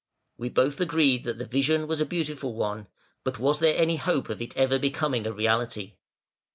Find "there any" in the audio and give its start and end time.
3.59-3.97